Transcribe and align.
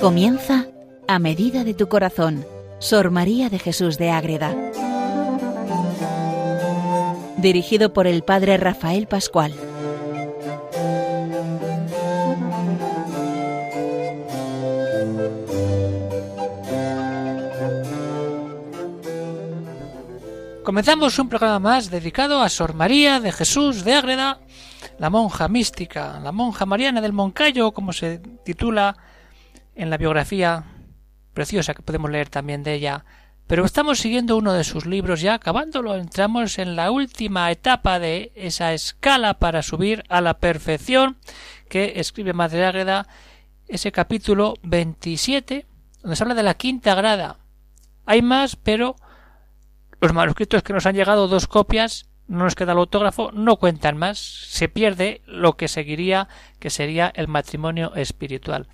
Comienza 0.00 0.64
a 1.08 1.18
medida 1.18 1.62
de 1.62 1.74
tu 1.74 1.90
corazón, 1.90 2.46
Sor 2.78 3.10
María 3.10 3.50
de 3.50 3.58
Jesús 3.58 3.98
de 3.98 4.10
Ágreda. 4.10 4.56
Dirigido 7.36 7.92
por 7.92 8.06
el 8.06 8.22
Padre 8.22 8.56
Rafael 8.56 9.06
Pascual. 9.06 9.52
Comenzamos 20.64 21.18
un 21.18 21.28
programa 21.28 21.58
más 21.58 21.90
dedicado 21.90 22.40
a 22.40 22.48
Sor 22.48 22.72
María 22.72 23.20
de 23.20 23.32
Jesús 23.32 23.84
de 23.84 23.96
Ágreda, 23.96 24.40
la 24.98 25.10
monja 25.10 25.46
mística, 25.48 26.18
la 26.20 26.32
monja 26.32 26.64
mariana 26.64 27.02
del 27.02 27.12
Moncayo, 27.12 27.72
como 27.72 27.92
se 27.92 28.18
titula 28.44 28.96
en 29.80 29.88
la 29.88 29.96
biografía 29.96 30.64
preciosa 31.32 31.72
que 31.72 31.82
podemos 31.82 32.10
leer 32.10 32.28
también 32.28 32.62
de 32.62 32.74
ella, 32.74 33.06
pero 33.46 33.64
estamos 33.64 33.98
siguiendo 33.98 34.36
uno 34.36 34.52
de 34.52 34.62
sus 34.62 34.84
libros 34.84 35.22
ya 35.22 35.34
acabándolo, 35.34 35.96
entramos 35.96 36.58
en 36.58 36.76
la 36.76 36.90
última 36.90 37.50
etapa 37.50 37.98
de 37.98 38.30
esa 38.34 38.74
escala 38.74 39.38
para 39.38 39.62
subir 39.62 40.04
a 40.10 40.20
la 40.20 40.34
perfección 40.34 41.16
que 41.70 41.94
escribe 41.96 42.34
Madre 42.34 42.66
Ágreda, 42.66 43.08
ese 43.68 43.90
capítulo 43.90 44.54
27, 44.64 45.64
donde 46.02 46.14
se 46.14 46.22
habla 46.22 46.34
de 46.34 46.42
la 46.42 46.54
quinta 46.54 46.94
grada. 46.94 47.38
Hay 48.04 48.20
más, 48.20 48.56
pero 48.56 48.96
los 49.98 50.12
manuscritos 50.12 50.62
que 50.62 50.74
nos 50.74 50.84
han 50.84 50.94
llegado, 50.94 51.26
dos 51.26 51.46
copias, 51.46 52.06
no 52.28 52.44
nos 52.44 52.54
queda 52.54 52.72
el 52.72 52.78
autógrafo, 52.78 53.32
no 53.32 53.56
cuentan 53.56 53.96
más, 53.96 54.18
se 54.18 54.68
pierde 54.68 55.22
lo 55.26 55.56
que 55.56 55.68
seguiría, 55.68 56.28
que 56.58 56.70
sería 56.70 57.10
el 57.16 57.28
matrimonio 57.28 57.94
espiritual. 57.96 58.68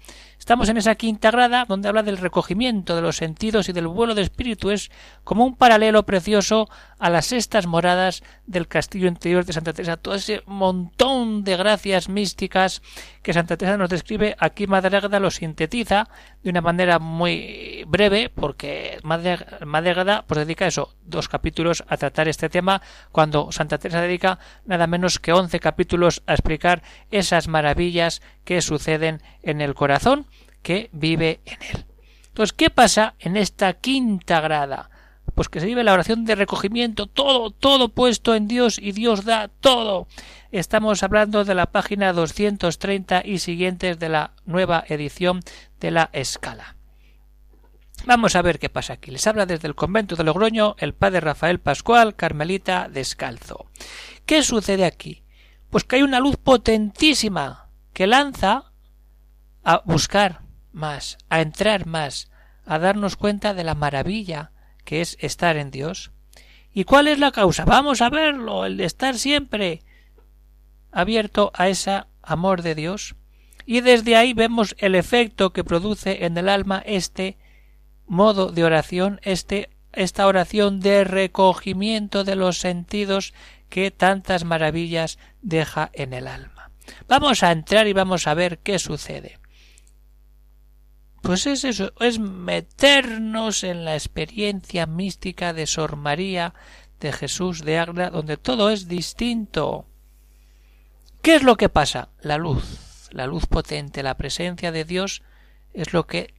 Estamos 0.47 0.69
en 0.69 0.77
esa 0.77 0.95
quinta 0.95 1.33
grada 1.33 1.65
donde 1.65 1.89
habla 1.89 2.05
del 2.05 2.19
recogimiento 2.19 2.95
de 2.95 3.03
los 3.03 3.17
sentidos 3.17 3.69
y 3.69 3.73
del 3.73 3.89
vuelo 3.89 4.15
de 4.15 4.23
espíritu. 4.23 4.71
Es 4.71 4.93
como 5.25 5.45
un 5.45 5.57
paralelo 5.57 6.07
precioso 6.07 6.69
a 7.01 7.11
las 7.11 7.27
sextas 7.27 7.67
moradas 7.67 8.23
del 8.47 8.69
castillo 8.69 9.09
interior 9.09 9.45
de 9.45 9.53
Santa 9.53 9.73
Teresa. 9.73 9.97
Todo 9.97 10.15
ese 10.15 10.45
montón 10.47 11.43
de 11.43 11.57
gracias 11.57 12.09
místicas 12.09 12.81
que 13.25 13.33
Santa 13.33 13.57
Teresa 13.57 13.77
nos 13.77 13.91
describe, 13.91 14.37
aquí 14.39 14.69
Madre 14.69 14.97
Ágada 14.97 15.19
lo 15.19 15.33
sintetiza 15.33 16.09
de 16.45 16.51
una 16.51 16.61
manera 16.61 17.01
muy 17.01 17.85
breve, 17.89 18.31
porque 18.33 19.01
Ágada 19.03 20.25
pues 20.29 20.39
dedica 20.39 20.69
eso, 20.69 20.95
dos 21.05 21.29
capítulos 21.29 21.83
a 21.89 21.97
tratar 21.97 22.29
este 22.29 22.49
tema, 22.49 22.83
cuando 23.11 23.51
Santa 23.51 23.79
Teresa 23.79 24.01
dedica 24.01 24.39
nada 24.65 24.87
menos 24.87 25.19
que 25.19 25.33
once 25.33 25.59
capítulos 25.59 26.23
a 26.29 26.35
explicar 26.35 26.85
esas 27.11 27.49
maravillas 27.49 28.23
que 28.47 28.63
suceden 28.63 29.21
en 29.43 29.61
el 29.61 29.75
corazón 29.75 30.25
que 30.63 30.89
vive 30.93 31.41
en 31.45 31.59
él. 31.63 31.85
Entonces, 32.29 32.55
¿qué 32.55 32.71
pasa 32.71 33.15
en 33.19 33.37
esta 33.37 33.75
quinta 33.75 34.41
grada? 34.41 34.89
Pues 35.35 35.49
que 35.51 35.61
se 35.61 35.67
vive 35.67 35.85
la 35.85 35.93
oración 35.93 36.25
de 36.25 36.37
recogimiento, 36.37 37.09
todo, 37.09 37.51
todo 37.51 37.91
puesto 37.91 38.35
en 38.35 38.49
Dios 38.49 38.79
y 38.79 38.93
Dios 38.93 39.25
da 39.25 39.49
todo. 39.49 40.07
Estamos 40.53 41.03
hablando 41.03 41.45
de 41.45 41.55
la 41.55 41.67
página 41.67 42.13
230 42.13 43.23
y 43.25 43.41
siguientes 43.41 43.99
de 43.99 44.09
la 44.09 44.33
nueva 44.47 44.85
edición 44.89 45.41
de 45.81 45.91
la 45.91 46.09
escala. 46.13 46.77
Vamos 48.05 48.37
a 48.37 48.43
ver 48.43 48.61
qué 48.61 48.69
pasa 48.69 48.93
aquí. 48.93 49.11
Les 49.11 49.27
habla 49.27 49.45
desde 49.45 49.67
el 49.67 49.75
convento 49.75 50.15
de 50.15 50.23
Logroño 50.23 50.77
el 50.79 50.95
padre 50.95 51.21
Rafael 51.21 51.59
Pascual, 51.59 52.15
Carmelita 52.15 52.89
Descalzo. 52.89 53.67
¿Qué 54.25 54.45
sucede 54.45 54.85
aquí? 54.85 55.25
Pues 55.71 55.83
que 55.83 55.97
hay 55.97 56.03
una 56.03 56.21
luz 56.21 56.37
potentísima 56.37 57.66
que 57.97 58.07
lanza 58.07 58.73
a 59.65 59.81
buscar 59.87 60.43
más, 60.71 61.17
a 61.31 61.41
entrar 61.41 61.87
más, 61.87 62.31
a 62.67 62.79
darnos 62.79 63.17
cuenta 63.17 63.55
de 63.55 63.65
la 63.65 63.75
maravilla 63.75 64.53
que 64.85 65.01
es 65.01 65.17
estar 65.19 65.57
en 65.57 65.71
Dios. 65.71 66.11
¿Y 66.75 66.85
cuál 66.85 67.09
es 67.09 67.19
la 67.19 67.33
causa? 67.33 67.65
Vamos 67.65 68.03
a 68.03 68.11
verlo, 68.11 68.67
el 68.67 68.77
de 68.77 68.85
estar 68.85 69.17
siempre 69.17 69.81
abierto 70.93 71.53
a 71.55 71.71
ese 71.71 72.05
amor 72.21 72.61
de 72.61 72.75
Dios. 72.75 73.15
Y 73.65 73.81
desde 73.81 74.15
ahí 74.15 74.35
vemos 74.35 74.77
el 74.77 74.95
efecto 74.95 75.55
que 75.55 75.65
produce 75.65 76.27
en 76.27 76.37
el 76.37 76.51
alma 76.51 76.83
este 76.85 77.39
modo 78.07 78.53
de 78.53 78.63
oración, 78.65 79.21
este, 79.23 79.71
esta 79.95 80.27
oración 80.27 80.81
de 80.81 81.03
recogimiento 81.05 82.25
de 82.25 82.37
los 82.37 82.59
sentidos 82.59 83.33
que 83.71 83.91
tantas 83.91 84.45
maravillas 84.45 85.19
deja 85.41 85.89
en 85.95 86.13
el 86.13 86.27
alma. 86.27 86.56
Vamos 87.09 87.43
a 87.43 87.53
entrar 87.53 87.87
y 87.87 87.93
vamos 87.93 88.27
a 88.27 88.35
ver 88.35 88.59
qué 88.59 88.79
sucede. 88.79 89.39
Pues 91.23 91.47
es 91.47 91.65
eso, 91.65 91.93
es 92.01 92.19
meternos 92.19 93.65
en 93.65 93.85
la 93.85 93.95
experiencia 93.95 94.87
mística 94.87 95.53
de 95.53 95.67
Sor 95.67 95.97
María 95.97 96.55
de 97.01 97.13
Jesús 97.13 97.65
de 97.65 97.79
Ágreda, 97.79 98.11
donde 98.11 98.37
todo 98.37 98.71
es 98.71 98.87
distinto. 98.89 99.87
¿Qué 101.23 101.37
es 101.37 101.43
lo 101.43 101.57
que 101.57 101.69
pasa? 101.69 102.11
La 102.21 102.39
luz, 102.39 103.09
la 103.11 103.27
luz 103.27 103.47
potente, 103.47 104.03
la 104.03 104.17
presencia 104.17 104.71
de 104.71 104.85
Dios 104.85 105.23
es 105.75 105.93
lo 105.93 106.07
que 106.07 106.35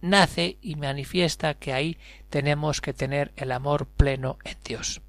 nace 0.00 0.58
y 0.60 0.76
manifiesta 0.76 1.54
que 1.54 1.72
ahí 1.72 1.98
tenemos 2.30 2.80
que 2.80 2.92
tener 2.92 3.32
el 3.36 3.50
amor 3.52 3.86
pleno 3.86 4.38
en 4.44 4.56
Dios. 4.64 5.02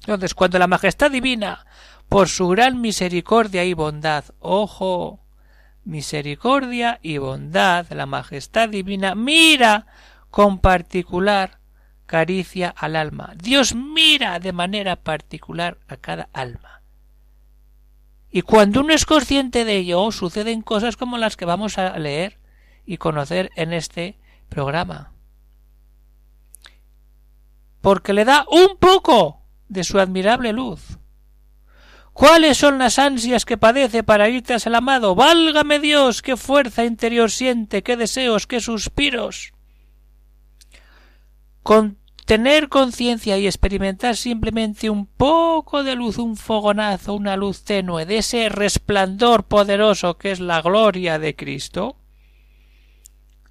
Entonces, 0.00 0.34
cuando 0.34 0.58
la 0.58 0.66
majestad 0.66 1.10
divina, 1.10 1.66
por 2.08 2.28
su 2.28 2.48
gran 2.48 2.80
misericordia 2.80 3.64
y 3.64 3.74
bondad, 3.74 4.24
ojo, 4.40 5.20
misericordia 5.84 6.98
y 7.02 7.18
bondad, 7.18 7.86
la 7.90 8.06
majestad 8.06 8.68
divina, 8.68 9.14
mira 9.14 9.86
con 10.30 10.58
particular 10.58 11.58
caricia 12.06 12.74
al 12.76 12.96
alma. 12.96 13.34
Dios 13.36 13.74
mira 13.74 14.40
de 14.40 14.52
manera 14.52 14.96
particular 14.96 15.78
a 15.86 15.96
cada 15.96 16.28
alma. 16.32 16.82
Y 18.30 18.42
cuando 18.42 18.80
uno 18.80 18.92
es 18.92 19.06
consciente 19.06 19.64
de 19.64 19.76
ello, 19.76 20.10
suceden 20.12 20.62
cosas 20.62 20.96
como 20.96 21.18
las 21.18 21.36
que 21.36 21.44
vamos 21.44 21.78
a 21.78 21.98
leer 21.98 22.38
y 22.86 22.96
conocer 22.96 23.50
en 23.56 23.72
este 23.72 24.18
programa. 24.48 25.12
Porque 27.80 28.12
le 28.12 28.24
da 28.24 28.44
un 28.50 28.76
poco 28.78 29.39
de 29.70 29.84
su 29.84 29.98
admirable 29.98 30.52
luz 30.52 31.00
¿Cuáles 32.12 32.58
son 32.58 32.78
las 32.78 32.98
ansias 32.98 33.46
que 33.46 33.56
padece 33.56 34.02
para 34.02 34.28
ir 34.28 34.42
tras 34.42 34.66
el 34.66 34.74
amado? 34.74 35.14
Válgame 35.14 35.78
Dios, 35.78 36.20
qué 36.20 36.36
fuerza 36.36 36.84
interior 36.84 37.30
siente, 37.30 37.82
qué 37.82 37.96
deseos, 37.96 38.46
qué 38.46 38.60
suspiros. 38.60 39.52
Con 41.62 41.98
tener 42.26 42.68
conciencia 42.68 43.38
y 43.38 43.46
experimentar 43.46 44.16
simplemente 44.16 44.90
un 44.90 45.06
poco 45.06 45.82
de 45.82 45.94
luz, 45.94 46.18
un 46.18 46.36
fogonazo, 46.36 47.14
una 47.14 47.36
luz 47.36 47.64
tenue, 47.64 48.04
de 48.04 48.18
ese 48.18 48.48
resplandor 48.48 49.44
poderoso 49.44 50.18
que 50.18 50.30
es 50.30 50.40
la 50.40 50.60
gloria 50.60 51.18
de 51.18 51.34
Cristo, 51.34 51.96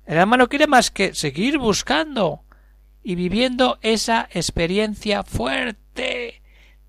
el 0.05 0.17
alma 0.17 0.37
no 0.37 0.47
quiere 0.47 0.67
más 0.67 0.91
que 0.91 1.13
seguir 1.15 1.57
buscando 1.57 2.43
y 3.03 3.15
viviendo 3.15 3.79
esa 3.81 4.27
experiencia 4.31 5.23
fuerte 5.23 5.88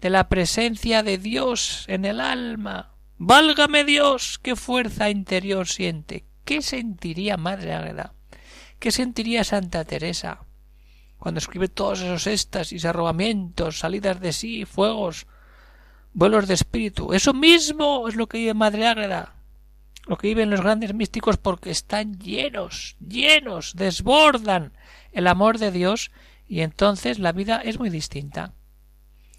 de 0.01 0.11
la 0.11 0.29
presencia 0.29 1.03
de 1.03 1.19
Dios 1.19 1.85
en 1.89 2.05
el 2.05 2.21
alma. 2.21 2.95
Válgame 3.19 3.85
Dios, 3.85 4.39
qué 4.43 4.57
fuerza 4.57 5.11
interior 5.11 5.69
siente. 5.69 6.25
¿Qué 6.45 6.63
sentiría 6.63 7.37
Madre 7.37 7.75
Águeda? 7.75 8.15
¿Qué 8.79 8.91
sentiría 8.91 9.45
Santa 9.45 9.85
Teresa? 9.85 10.47
Cuando 11.19 11.39
escribe 11.39 11.69
todos 11.69 12.01
esos 12.01 12.27
éxtasis, 12.27 12.87
arrobamientos, 12.87 13.79
salidas 13.79 14.21
de 14.21 14.33
sí, 14.33 14.65
fuegos, 14.65 15.27
vuelos 16.15 16.49
de 16.49 16.55
espíritu. 16.55 17.13
Eso 17.13 17.35
mismo 17.35 18.09
es 18.09 18.17
lo 18.17 18.27
que 18.27 18.39
vive 18.39 18.55
Madre 18.55 18.87
Ágreda, 18.87 19.35
lo 20.07 20.17
que 20.17 20.29
viven 20.29 20.49
los 20.49 20.63
grandes 20.63 20.95
místicos 20.95 21.37
porque 21.37 21.71
están 21.71 22.19
llenos, 22.19 22.97
llenos, 23.07 23.75
desbordan 23.77 24.73
el 25.13 25.27
amor 25.27 25.59
de 25.59 25.71
Dios 25.71 26.11
y 26.49 26.63
entonces 26.63 27.19
la 27.19 27.33
vida 27.33 27.61
es 27.63 27.79
muy 27.79 27.91
distinta. 27.91 28.55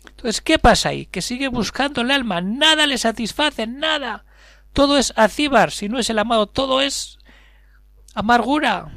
Entonces, 0.05 0.41
¿qué 0.41 0.59
pasa 0.59 0.89
ahí? 0.89 1.05
Que 1.05 1.21
sigue 1.21 1.47
buscando 1.47 2.01
el 2.01 2.11
alma, 2.11 2.41
nada 2.41 2.87
le 2.87 2.97
satisface, 2.97 3.67
nada. 3.67 4.25
Todo 4.73 4.97
es 4.97 5.13
acíbar, 5.15 5.71
si 5.71 5.89
no 5.89 5.99
es 5.99 6.09
el 6.09 6.19
amado, 6.19 6.47
todo 6.47 6.81
es 6.81 7.19
amargura, 8.13 8.93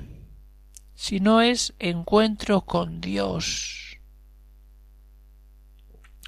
si 0.95 1.21
no 1.21 1.41
es 1.41 1.75
encuentro 1.79 2.63
con 2.63 3.01
Dios. 3.01 3.99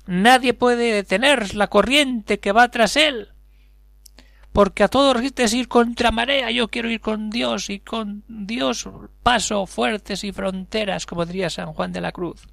Nadie 0.06 0.54
puede 0.54 0.92
detener 0.92 1.54
la 1.54 1.68
corriente 1.68 2.38
que 2.38 2.52
va 2.52 2.70
tras 2.70 2.96
él, 2.96 3.32
porque 4.52 4.84
a 4.84 4.88
todos 4.88 5.16
es 5.36 5.54
ir 5.54 5.68
contra 5.68 6.10
marea. 6.10 6.50
Yo 6.50 6.68
quiero 6.68 6.90
ir 6.90 7.00
con 7.00 7.30
Dios 7.30 7.70
y 7.70 7.80
con 7.80 8.24
Dios 8.28 8.88
paso 9.22 9.66
fuertes 9.66 10.24
y 10.24 10.32
fronteras, 10.32 11.06
como 11.06 11.26
diría 11.26 11.50
San 11.50 11.72
Juan 11.72 11.92
de 11.92 12.00
la 12.00 12.12
Cruz 12.12 12.46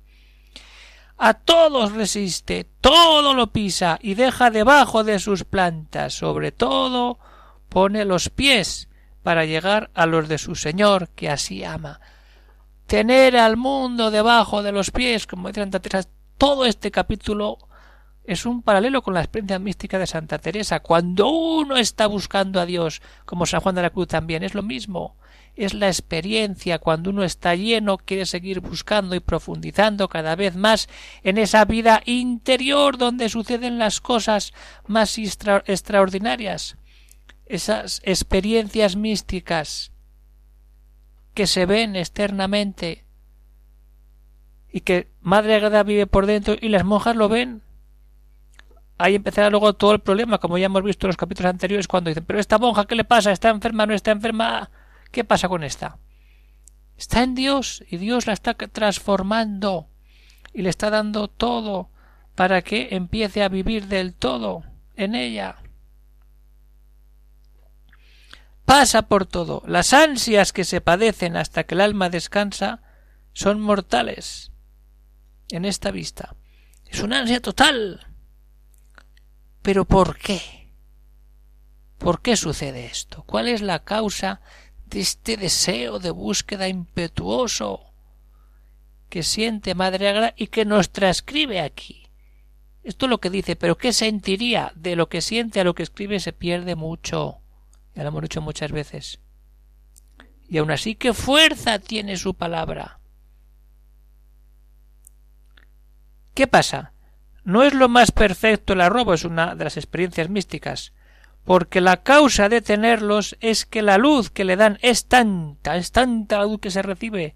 a 1.26 1.36
todos 1.36 1.94
resiste, 1.94 2.68
todo 2.82 3.34
lo 3.34 3.48
pisa 3.48 3.98
y 4.02 4.16
deja 4.16 4.52
debajo 4.52 5.06
de 5.06 5.20
sus 5.20 5.46
plantas, 5.46 6.14
sobre 6.14 6.52
todo 6.52 7.18
pone 7.70 8.04
los 8.04 8.30
pies, 8.30 8.90
para 9.24 9.46
llegar 9.46 9.90
a 9.94 10.06
los 10.06 10.28
de 10.28 10.38
su 10.38 10.56
Señor, 10.56 11.08
que 11.16 11.30
así 11.30 11.64
ama. 11.64 12.02
Tener 12.88 13.38
al 13.38 13.56
mundo 13.56 14.12
debajo 14.12 14.64
de 14.64 14.74
los 14.74 14.92
pies, 14.92 15.26
como 15.26 15.48
dice 15.48 15.66
Teresa, 15.80 16.10
todo 16.38 16.66
este 16.66 16.92
capítulo 16.92 17.58
es 18.26 18.46
un 18.46 18.62
paralelo 18.62 19.02
con 19.02 19.14
la 19.14 19.20
experiencia 19.20 19.60
mística 19.60 20.00
de 20.00 20.08
Santa 20.08 20.38
Teresa. 20.38 20.80
Cuando 20.80 21.30
uno 21.30 21.76
está 21.76 22.08
buscando 22.08 22.62
a 22.62 22.66
Dios, 22.66 23.02
como 23.26 23.46
San 23.46 23.60
Juan 23.60 23.76
de 23.76 23.82
la 23.82 23.90
Cruz 23.90 24.08
también, 24.08 24.44
es 24.44 24.56
lo 24.56 24.64
mismo. 24.64 25.18
Es 25.56 25.74
la 25.74 25.88
experiencia 25.88 26.80
cuando 26.80 27.10
uno 27.10 27.24
está 27.24 27.54
lleno, 27.54 27.98
quiere 27.98 28.26
seguir 28.26 28.62
buscando 28.62 29.14
y 29.14 29.20
profundizando 29.20 30.08
cada 30.08 30.36
vez 30.36 30.56
más 30.56 30.88
en 31.24 31.38
esa 31.38 31.66
vida 31.66 32.02
interior 32.06 32.98
donde 32.98 33.30
suceden 33.30 33.78
las 33.78 34.00
cosas 34.00 34.54
más 34.88 35.18
extraordinarias. 35.18 36.78
Esas 37.46 38.02
experiencias 38.06 38.96
místicas 38.96 39.92
que 41.34 41.46
se 41.46 41.66
ven 41.66 41.96
externamente 41.98 43.04
y 44.72 44.82
que 44.82 45.10
Madre 45.22 45.56
Agreda 45.56 45.84
vive 45.84 46.08
por 46.08 46.26
dentro 46.26 46.56
y 46.60 46.70
las 46.70 46.86
monjas 46.86 47.16
lo 47.16 47.28
ven 47.28 47.63
ahí 49.04 49.16
empezará 49.16 49.50
luego 49.50 49.74
todo 49.74 49.92
el 49.92 50.00
problema, 50.00 50.38
como 50.38 50.58
ya 50.58 50.68
hemos 50.68 50.82
visto 50.82 51.06
en 51.06 51.10
los 51.10 51.18
capítulos 51.18 51.50
anteriores, 51.50 51.90
cuando 51.90 52.10
dicen, 52.10 52.24
pero 52.24 52.40
esta 52.40 52.58
monja, 52.58 52.86
¿qué 52.86 52.96
le 52.96 53.04
pasa? 53.04 53.34
¿Está 53.34 53.50
enferma? 53.50 53.86
¿No 53.86 53.94
está 53.94 54.12
enferma? 54.12 54.72
¿Qué 55.12 55.26
pasa 55.26 55.50
con 55.50 55.66
esta? 55.66 55.98
Está 56.98 57.22
en 57.22 57.36
Dios 57.36 57.84
y 57.90 57.98
Dios 57.98 58.28
la 58.28 58.34
está 58.34 58.54
transformando 58.54 59.90
y 60.54 60.62
le 60.62 60.70
está 60.70 60.90
dando 60.90 61.28
todo 61.28 61.90
para 62.36 62.62
que 62.62 62.96
empiece 62.96 63.44
a 63.44 63.50
vivir 63.50 63.88
del 63.88 64.14
todo 64.14 64.64
en 64.96 65.16
ella. 65.16 65.58
Pasa 68.64 69.02
por 69.02 69.26
todo. 69.26 69.64
Las 69.68 69.92
ansias 69.92 70.54
que 70.54 70.64
se 70.64 70.80
padecen 70.80 71.36
hasta 71.36 71.66
que 71.66 71.76
el 71.76 71.82
alma 71.82 72.10
descansa 72.10 72.82
son 73.34 73.60
mortales 73.60 74.54
en 75.50 75.66
esta 75.66 75.92
vista. 75.92 76.38
Es 76.86 77.02
una 77.02 77.20
ansia 77.20 77.42
total 77.42 78.13
pero 79.64 79.86
¿por 79.86 80.18
qué? 80.18 80.70
¿Por 81.98 82.22
qué 82.22 82.36
sucede 82.36 82.86
esto? 82.86 83.24
¿Cuál 83.24 83.48
es 83.48 83.62
la 83.62 83.84
causa 83.84 84.42
de 84.86 85.00
este 85.00 85.38
deseo 85.38 86.00
de 86.00 86.12
búsqueda 86.12 86.68
impetuoso 86.68 87.94
que 89.10 89.24
siente 89.24 89.74
Madre 89.74 90.10
Agra 90.10 90.34
y 90.36 90.48
que 90.48 90.66
nos 90.66 90.92
transcribe 90.92 91.62
aquí? 91.62 92.10
Esto 92.84 93.06
es 93.06 93.10
lo 93.10 93.22
que 93.22 93.30
dice, 93.30 93.56
pero 93.56 93.78
¿qué 93.78 93.94
sentiría? 93.94 94.74
De 94.76 94.98
lo 94.98 95.08
que 95.08 95.22
siente 95.22 95.62
a 95.62 95.64
lo 95.64 95.74
que 95.74 95.84
escribe 95.84 96.20
se 96.20 96.34
pierde 96.34 96.76
mucho. 96.76 97.40
Ya 97.96 98.04
lo 98.04 98.10
hemos 98.10 98.24
dicho 98.24 98.42
muchas 98.42 98.74
veces. 98.74 99.22
Y 100.50 100.58
aun 100.58 100.72
así, 100.72 100.96
¿qué 100.96 101.14
fuerza 101.14 101.80
tiene 101.80 102.18
su 102.18 102.34
palabra? 102.34 103.00
¿Qué 106.34 106.48
pasa? 106.48 106.93
No 107.44 107.64
es 107.64 107.74
lo 107.74 107.90
más 107.90 108.12
perfecto 108.12 108.74
el 108.74 108.82
arrobo, 108.82 109.14
es 109.14 109.26
una 109.26 109.56
de 109.56 109.66
las 109.66 109.78
experiencias 109.78 110.30
místicas, 110.30 110.94
porque 111.44 111.82
la 111.82 112.04
causa 112.04 112.48
de 112.48 112.62
tenerlos 112.62 113.36
es 113.42 113.66
que 113.66 113.82
la 113.82 113.98
luz 113.98 114.30
que 114.30 114.46
le 114.46 114.56
dan 114.56 114.80
es 114.82 115.08
tanta, 115.08 115.76
es 115.76 115.92
tanta 115.92 116.38
la 116.38 116.46
luz 116.46 116.60
que 116.62 116.72
se 116.72 116.82
recibe, 116.82 117.36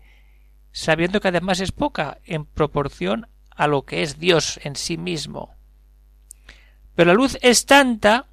sabiendo 0.72 1.20
que 1.20 1.28
además 1.28 1.60
es 1.60 1.72
poca 1.72 2.20
en 2.26 2.46
proporción 2.46 3.28
a 3.50 3.68
lo 3.68 3.84
que 3.84 4.04
es 4.04 4.20
Dios 4.20 4.60
en 4.64 4.76
sí 4.76 4.98
mismo. 4.98 5.56
Pero 6.96 7.10
la 7.10 7.16
luz 7.16 7.38
es 7.42 7.66
tanta 7.66 8.28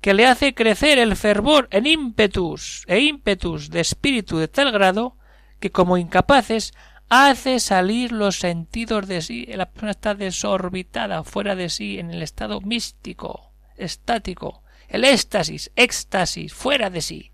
que 0.00 0.14
le 0.14 0.26
hace 0.26 0.54
crecer 0.54 0.98
el 0.98 1.16
fervor 1.16 1.68
en 1.70 1.86
ímpetus 1.86 2.84
e 2.86 3.00
ímpetus 3.00 3.70
de 3.70 3.80
espíritu 3.80 4.38
de 4.38 4.48
tal 4.48 4.70
grado 4.70 5.16
que 5.58 5.70
como 5.70 5.98
incapaces 5.98 6.72
hace 7.10 7.58
salir 7.58 8.12
los 8.12 8.36
sentidos 8.38 9.06
de 9.06 9.20
sí, 9.20 9.44
la 9.46 9.68
persona 9.68 9.90
está 9.90 10.14
desorbitada, 10.14 11.24
fuera 11.24 11.56
de 11.56 11.68
sí, 11.68 11.98
en 11.98 12.10
el 12.12 12.22
estado 12.22 12.60
místico, 12.60 13.52
estático, 13.76 14.62
el 14.88 15.04
éxtasis, 15.04 15.72
éxtasis, 15.74 16.54
fuera 16.54 16.88
de 16.88 17.02
sí. 17.02 17.32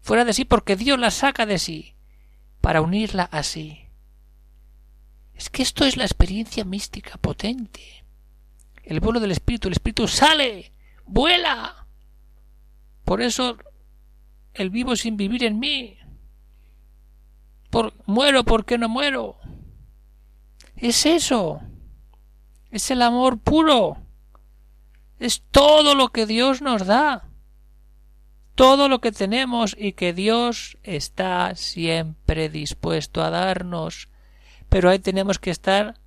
Fuera 0.00 0.24
de 0.24 0.32
sí 0.32 0.44
porque 0.44 0.76
Dios 0.76 0.98
la 0.98 1.10
saca 1.10 1.46
de 1.46 1.58
sí, 1.58 1.94
para 2.60 2.80
unirla 2.80 3.24
a 3.24 3.42
sí. 3.42 3.88
Es 5.34 5.50
que 5.50 5.62
esto 5.62 5.84
es 5.84 5.96
la 5.96 6.04
experiencia 6.04 6.64
mística 6.64 7.18
potente. 7.18 8.04
El 8.84 9.00
vuelo 9.00 9.18
del 9.18 9.32
espíritu, 9.32 9.66
el 9.66 9.72
espíritu 9.72 10.06
sale, 10.06 10.70
vuela. 11.06 11.86
Por 13.04 13.20
eso 13.20 13.58
el 14.54 14.70
vivo 14.70 14.94
sin 14.94 15.16
vivir 15.16 15.42
en 15.42 15.58
mí, 15.58 15.98
muero 18.06 18.44
porque 18.44 18.78
no 18.78 18.88
muero. 18.88 19.36
Es 20.76 21.06
eso. 21.06 21.60
Es 22.70 22.90
el 22.90 23.02
amor 23.02 23.38
puro. 23.38 23.98
Es 25.18 25.42
todo 25.50 25.94
lo 25.94 26.08
que 26.08 26.26
Dios 26.26 26.62
nos 26.62 26.86
da. 26.86 27.28
Todo 28.54 28.88
lo 28.88 29.00
que 29.00 29.12
tenemos 29.12 29.76
y 29.78 29.92
que 29.92 30.12
Dios 30.12 30.76
está 30.82 31.54
siempre 31.54 32.48
dispuesto 32.48 33.22
a 33.22 33.30
darnos. 33.30 34.08
Pero 34.68 34.90
ahí 34.90 34.98
tenemos 34.98 35.38
que 35.38 35.50
estar 35.50 36.00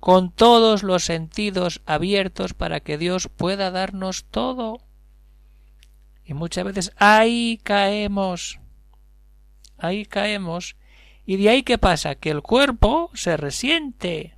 con 0.00 0.30
todos 0.30 0.82
los 0.82 1.04
sentidos 1.04 1.82
abiertos 1.86 2.54
para 2.54 2.80
que 2.80 2.98
Dios 2.98 3.28
pueda 3.28 3.70
darnos 3.70 4.24
todo. 4.30 4.80
Y 6.24 6.34
muchas 6.34 6.64
veces 6.64 6.92
ahí 6.96 7.58
caemos. 7.62 8.60
Ahí 9.78 10.06
caemos 10.06 10.76
y 11.26 11.36
de 11.36 11.48
ahí 11.48 11.62
qué 11.62 11.78
pasa? 11.78 12.14
Que 12.16 12.30
el 12.30 12.42
cuerpo 12.42 13.10
se 13.14 13.36
resiente. 13.36 14.36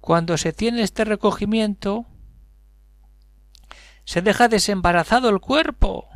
Cuando 0.00 0.36
se 0.38 0.52
tiene 0.52 0.82
este 0.82 1.04
recogimiento, 1.04 2.06
se 4.04 4.22
deja 4.22 4.48
desembarazado 4.48 5.28
el 5.28 5.40
cuerpo. 5.40 6.08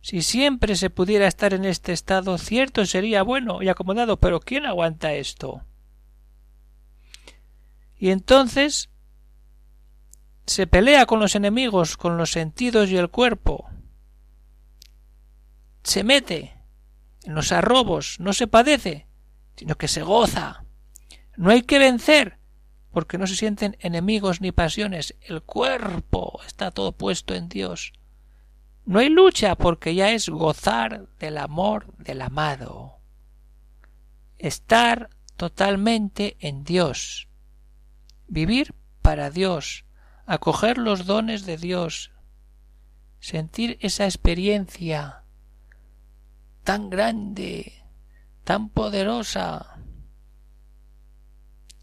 Si 0.00 0.22
siempre 0.22 0.76
se 0.76 0.90
pudiera 0.90 1.26
estar 1.26 1.52
en 1.52 1.64
este 1.64 1.92
estado, 1.92 2.38
cierto 2.38 2.84
sería 2.86 3.22
bueno 3.22 3.62
y 3.62 3.68
acomodado, 3.68 4.18
pero 4.18 4.40
¿quién 4.40 4.64
aguanta 4.64 5.12
esto? 5.12 5.64
Y 7.96 8.10
entonces 8.10 8.90
se 10.46 10.66
pelea 10.66 11.04
con 11.04 11.20
los 11.20 11.34
enemigos, 11.34 11.96
con 11.96 12.16
los 12.16 12.30
sentidos 12.30 12.88
y 12.90 12.96
el 12.96 13.10
cuerpo. 13.10 13.68
Se 15.82 16.04
mete 16.04 16.57
en 17.24 17.34
los 17.34 17.52
arrobos 17.52 18.16
no 18.20 18.32
se 18.32 18.46
padece, 18.46 19.06
sino 19.56 19.76
que 19.76 19.88
se 19.88 20.02
goza. 20.02 20.64
No 21.36 21.50
hay 21.50 21.62
que 21.62 21.78
vencer, 21.78 22.38
porque 22.90 23.18
no 23.18 23.26
se 23.26 23.36
sienten 23.36 23.76
enemigos 23.80 24.40
ni 24.40 24.52
pasiones. 24.52 25.14
El 25.20 25.42
cuerpo 25.42 26.40
está 26.46 26.70
todo 26.70 26.92
puesto 26.92 27.34
en 27.34 27.48
Dios. 27.48 27.92
No 28.84 29.00
hay 29.00 29.08
lucha, 29.10 29.54
porque 29.54 29.94
ya 29.94 30.12
es 30.12 30.28
gozar 30.28 31.08
del 31.18 31.38
amor 31.38 31.94
del 31.98 32.22
amado. 32.22 32.98
Estar 34.38 35.10
totalmente 35.36 36.36
en 36.40 36.64
Dios. 36.64 37.28
Vivir 38.26 38.74
para 39.02 39.30
Dios. 39.30 39.84
Acoger 40.26 40.78
los 40.78 41.06
dones 41.06 41.44
de 41.44 41.56
Dios. 41.56 42.12
Sentir 43.20 43.78
esa 43.80 44.04
experiencia 44.04 45.24
tan 46.68 46.90
grande, 46.90 47.72
tan 48.44 48.68
poderosa. 48.68 49.78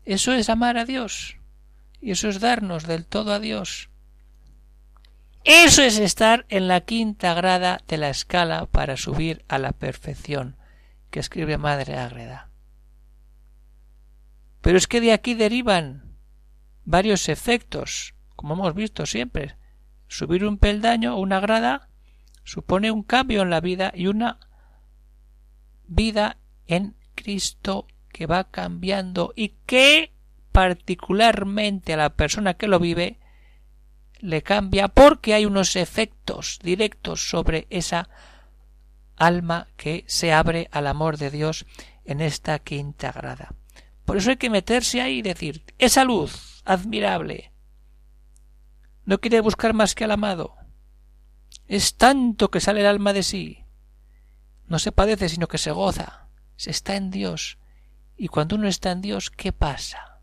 Eso 0.03 0.31
es 0.33 0.47
amar 0.47 0.77
a 0.77 0.85
Dios 0.85 1.37
y 2.01 2.11
eso 2.11 2.29
es 2.29 2.39
darnos 2.39 2.85
del 2.85 3.07
todo 3.07 3.33
a 3.33 3.39
Dios. 3.39 3.89
Eso 5.43 5.81
es 5.81 5.97
estar 5.97 6.45
en 6.49 6.67
la 6.67 6.81
quinta 6.81 7.33
grada 7.33 7.81
de 7.87 7.97
la 7.97 8.09
escala 8.09 8.67
para 8.67 8.95
subir 8.95 9.43
a 9.47 9.57
la 9.57 9.71
perfección, 9.71 10.55
que 11.09 11.19
escribe 11.19 11.57
Madre 11.57 11.97
Ágreda. 11.97 12.51
Pero 14.61 14.77
es 14.77 14.85
que 14.85 15.01
de 15.01 15.13
aquí 15.13 15.33
derivan 15.33 16.15
varios 16.83 17.27
efectos, 17.27 18.13
como 18.35 18.53
hemos 18.53 18.75
visto 18.75 19.07
siempre. 19.07 19.57
Subir 20.07 20.45
un 20.45 20.59
peldaño 20.59 21.15
o 21.15 21.21
una 21.21 21.39
grada 21.39 21.89
supone 22.43 22.91
un 22.91 23.01
cambio 23.01 23.41
en 23.41 23.49
la 23.49 23.61
vida 23.61 23.91
y 23.95 24.05
una 24.05 24.44
vida 25.87 26.37
en 26.67 26.95
Cristo 27.15 27.87
que 28.09 28.25
va 28.25 28.45
cambiando 28.45 29.33
y 29.35 29.55
que 29.65 30.11
particularmente 30.51 31.93
a 31.93 31.97
la 31.97 32.11
persona 32.11 32.53
que 32.53 32.67
lo 32.67 32.79
vive 32.79 33.19
le 34.19 34.41
cambia 34.41 34.87
porque 34.87 35.33
hay 35.33 35.45
unos 35.45 35.75
efectos 35.75 36.59
directos 36.63 37.29
sobre 37.29 37.67
esa 37.69 38.09
alma 39.17 39.67
que 39.77 40.03
se 40.07 40.33
abre 40.33 40.69
al 40.71 40.87
amor 40.87 41.17
de 41.17 41.29
Dios 41.29 41.65
en 42.05 42.21
esta 42.21 42.59
quinta 42.59 43.11
grada. 43.11 43.53
Por 44.05 44.17
eso 44.17 44.29
hay 44.29 44.37
que 44.37 44.49
meterse 44.49 45.01
ahí 45.01 45.19
y 45.19 45.21
decir, 45.21 45.63
esa 45.77 46.03
luz 46.03 46.61
admirable, 46.65 47.51
no 49.05 49.19
quiere 49.19 49.41
buscar 49.41 49.73
más 49.73 49.95
que 49.95 50.03
al 50.03 50.11
amado, 50.11 50.55
Es 51.67 51.95
tanto 51.95 52.51
que 52.51 52.59
sale 52.59 52.81
el 52.81 52.87
alma 52.87 53.11
de 53.11 53.23
sí. 53.23 53.64
No 54.67 54.79
se 54.79 54.91
padece, 54.91 55.29
sino 55.29 55.47
que 55.47 55.57
se 55.57 55.71
goza. 55.71 56.27
Se 56.55 56.71
está 56.71 56.95
en 56.95 57.11
Dios. 57.11 57.57
Y 58.17 58.27
cuando 58.27 58.55
uno 58.55 58.67
está 58.67 58.91
en 58.91 59.01
Dios, 59.01 59.29
¿qué 59.29 59.51
pasa? 59.51 60.19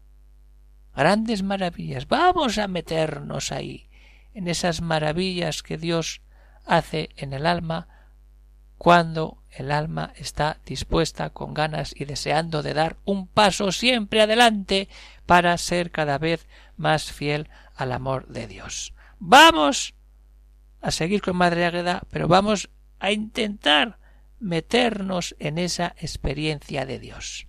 Grandes 0.95 1.43
maravillas. 1.43 2.09
Vamos 2.09 2.59
a 2.59 2.69
meternos 2.69 3.53
ahí, 3.53 3.89
en 4.35 4.49
esas 4.49 4.81
maravillas 4.81 5.63
que 5.63 5.79
Dios 5.79 6.23
hace 6.65 7.11
en 7.17 7.33
el 7.33 7.47
alma 7.47 7.89
cuando 8.83 9.43
el 9.51 9.71
alma 9.71 10.13
está 10.17 10.59
dispuesta 10.67 11.31
con 11.31 11.55
ganas 11.55 11.95
y 11.97 12.05
deseando 12.05 12.65
de 12.65 12.75
dar 12.75 12.97
un 13.05 13.29
paso 13.29 13.71
siempre 13.71 14.21
adelante 14.21 14.89
para 15.25 15.57
ser 15.57 15.93
cada 15.93 16.19
vez 16.19 16.49
más 16.77 17.13
fiel 17.13 17.49
al 17.77 17.93
amor 17.93 18.27
de 18.27 18.49
Dios. 18.49 18.93
Vamos 19.21 19.95
a 20.81 20.91
seguir 20.91 21.23
con 21.23 21.37
Madre 21.37 21.65
Águeda, 21.65 22.03
pero 22.11 22.27
vamos 22.27 22.71
a 22.99 23.13
intentar 23.13 23.99
meternos 24.43 25.35
en 25.39 25.59
esa 25.59 25.95
experiencia 25.99 26.85
de 26.85 26.99
Dios. 26.99 27.47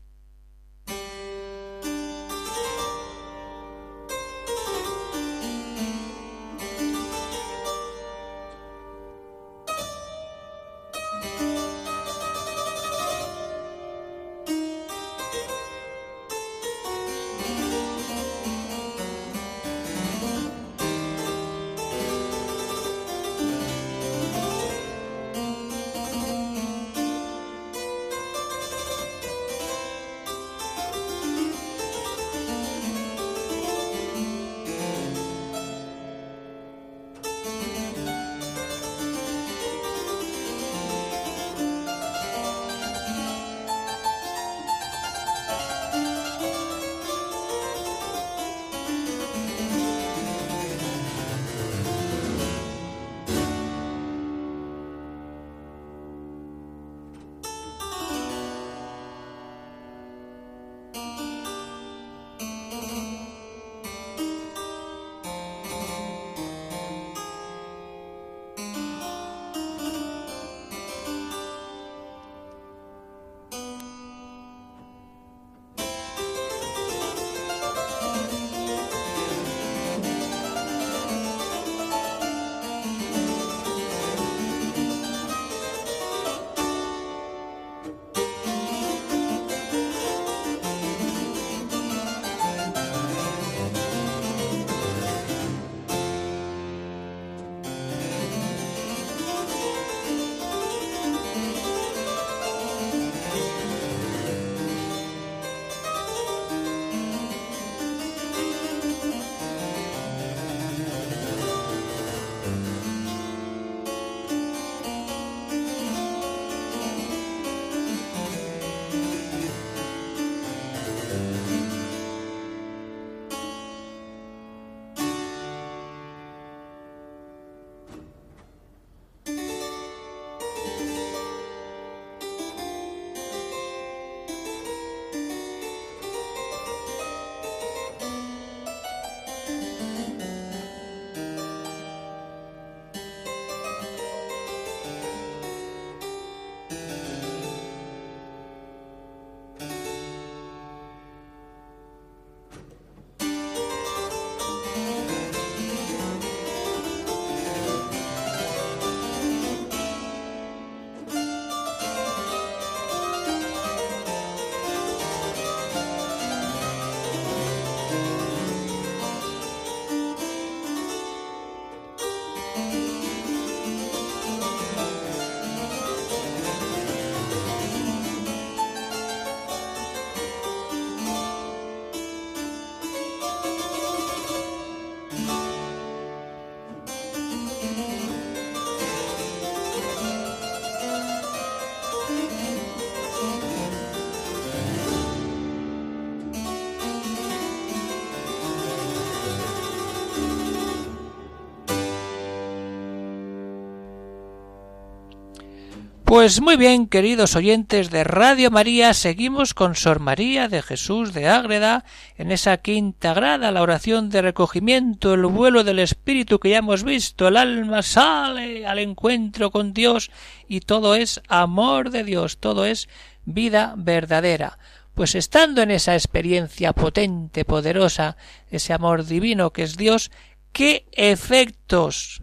Pues 206.13 206.41
muy 206.41 206.58
bien, 206.58 206.86
queridos 206.86 207.36
oyentes 207.36 207.89
de 207.89 208.03
Radio 208.03 208.51
María, 208.51 208.93
seguimos 208.93 209.55
con 209.55 209.74
Sor 209.74 210.00
María 210.00 210.48
de 210.48 210.62
Jesús 210.62 211.12
de 211.12 211.27
Ágreda 211.27 211.86
en 212.17 212.32
esa 212.32 212.58
quinta 212.58 213.15
grada, 213.15 213.50
la 213.50 213.63
oración 213.63 214.12
de 214.12 214.22
recogimiento, 214.22 215.15
el 215.15 215.25
vuelo 215.25 215.63
del 215.63 215.79
Espíritu 215.79 216.38
que 216.38 216.51
ya 216.51 216.60
hemos 216.60 216.84
visto, 216.84 217.27
el 217.27 217.36
alma 217.36 217.82
sale 217.82 218.67
al 218.67 218.77
encuentro 218.77 219.50
con 219.50 219.74
Dios 219.74 220.12
y 220.48 220.60
todo 220.60 220.93
es 220.93 221.20
amor 221.29 221.89
de 221.89 222.03
Dios, 222.03 222.38
todo 222.38 222.67
es 222.67 222.89
vida 223.25 223.74
verdadera. 223.75 224.60
Pues 224.93 225.15
estando 225.15 225.63
en 225.63 225.72
esa 225.72 225.96
experiencia 225.96 226.74
potente, 226.74 227.43
poderosa, 227.43 228.17
ese 228.51 228.72
amor 228.72 229.03
divino 229.03 229.51
que 229.51 229.63
es 229.63 229.77
Dios, 229.77 230.12
¿qué 230.51 230.86
efectos? 230.91 232.22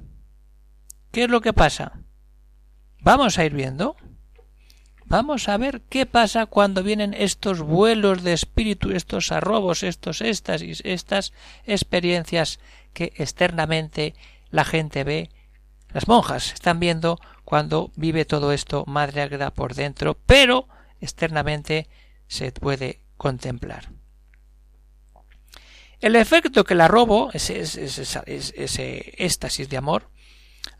¿Qué 1.10 1.24
es 1.24 1.28
lo 1.28 1.40
que 1.40 1.52
pasa? 1.52 2.04
Vamos 3.02 3.38
a 3.38 3.44
ir 3.44 3.54
viendo. 3.54 3.96
Vamos 5.06 5.48
a 5.48 5.56
ver 5.56 5.80
qué 5.88 6.06
pasa 6.06 6.46
cuando 6.46 6.82
vienen 6.82 7.14
estos 7.14 7.62
vuelos 7.62 8.22
de 8.22 8.32
espíritu, 8.32 8.92
estos 8.92 9.32
arrobos, 9.32 9.82
estos 9.82 10.20
éxtasis, 10.20 10.82
estas 10.84 11.32
experiencias 11.64 12.60
que 12.92 13.12
externamente 13.16 14.14
la 14.50 14.64
gente 14.64 15.02
ve. 15.02 15.30
Las 15.88 16.06
monjas 16.06 16.52
están 16.52 16.78
viendo 16.78 17.18
cuando 17.44 17.90
vive 17.96 18.24
todo 18.24 18.52
esto 18.52 18.84
Madre 18.86 19.22
Ágreda 19.22 19.50
por 19.50 19.74
dentro, 19.74 20.16
pero 20.26 20.68
externamente 21.00 21.88
se 22.28 22.52
puede 22.52 23.00
contemplar. 23.16 23.90
El 26.00 26.14
efecto 26.14 26.62
que 26.62 26.74
el 26.74 26.82
arrobo, 26.82 27.30
ese, 27.32 27.60
ese, 27.60 27.84
ese 28.54 29.14
éxtasis 29.18 29.68
de 29.68 29.76
amor, 29.76 30.08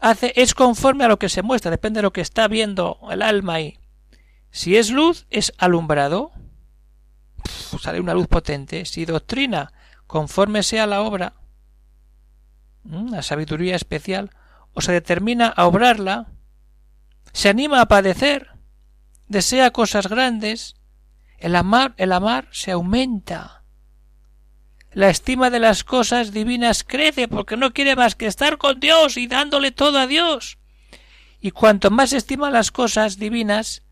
hace 0.01 0.33
es 0.37 0.55
conforme 0.55 1.05
a 1.05 1.09
lo 1.09 1.19
que 1.19 1.29
se 1.29 1.43
muestra, 1.43 1.71
depende 1.71 1.99
de 1.99 2.03
lo 2.03 2.13
que 2.13 2.21
está 2.21 2.49
viendo 2.49 2.99
el 3.11 3.23
alma 3.23 3.55
ahí. 3.55 3.79
Si 4.51 4.77
es 4.77 4.91
luz, 4.91 5.27
es 5.31 5.53
alumbrado, 5.59 6.33
sale 7.81 8.01
una 8.01 8.15
luz 8.15 8.27
potente. 8.27 8.85
Si 8.85 9.05
doctrina, 9.05 9.73
conforme 10.07 10.63
sea 10.63 10.87
la 10.87 11.03
obra, 11.03 11.35
la 12.85 13.23
sabiduría 13.23 13.77
especial, 13.77 14.31
o 14.73 14.81
se 14.81 14.93
determina 14.93 15.49
a 15.49 15.67
obrarla, 15.67 16.29
se 17.33 17.49
anima 17.49 17.81
a 17.81 17.87
padecer, 17.87 18.49
desea 19.29 19.71
cosas 19.71 20.09
grandes, 20.09 20.77
el 21.39 21.57
amar, 21.57 21.95
el 21.97 22.13
amar 22.13 22.49
se 22.51 22.73
aumenta. 22.73 23.60
La 24.93 25.09
estima 25.09 25.51
de 25.51 25.61
las 25.61 25.85
cosas 25.85 26.33
divinas 26.33 26.83
crece 26.83 27.29
porque 27.29 27.57
no 27.57 27.73
quiere 27.73 27.95
más 27.95 28.17
que 28.17 28.27
estar 28.27 28.59
con 28.59 28.81
Dios 28.81 29.17
y 29.17 29.29
dándole 29.29 29.71
todo 29.71 29.99
a 29.99 30.07
Dios. 30.07 30.59
Y 31.41 31.53
cuanto 31.53 31.91
más 31.91 32.13
estima 32.13 32.51
las 32.51 32.73
cosas 32.73 33.19
divinas, 33.19 33.83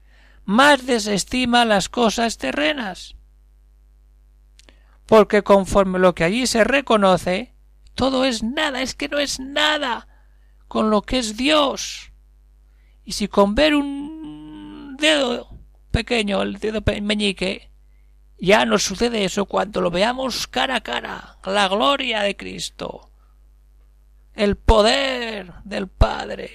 más 0.44 0.86
desestima 0.86 1.64
las 1.64 1.88
cosas 1.88 2.36
terrenas. 2.36 3.14
Porque 5.06 5.42
conforme 5.42 5.98
lo 5.98 6.14
que 6.14 6.24
allí 6.24 6.46
se 6.46 6.64
reconoce, 6.64 7.54
todo 7.94 8.24
es 8.24 8.42
nada, 8.42 8.82
es 8.82 8.94
que 8.94 9.08
no 9.08 9.18
es 9.18 9.40
nada 9.40 10.08
con 10.66 10.90
lo 10.90 11.02
que 11.02 11.18
es 11.18 11.36
Dios. 11.36 12.12
Y 13.04 13.12
si 13.12 13.28
con 13.28 13.54
ver 13.54 13.74
un 13.74 14.96
dedo 14.98 15.48
pequeño, 15.90 16.42
el 16.42 16.58
dedo 16.58 16.82
meñique, 17.02 17.67
ya 18.38 18.64
nos 18.64 18.85
sucede 18.85 19.25
eso 19.25 19.47
cuando 19.47 19.80
lo 19.80 19.90
veamos 19.90 20.47
cara 20.47 20.76
a 20.76 20.80
cara, 20.80 21.38
la 21.45 21.68
gloria 21.68 22.23
de 22.23 22.37
Cristo, 22.37 23.11
el 24.35 24.57
poder 24.57 25.52
del 25.64 25.88
Padre, 25.88 26.50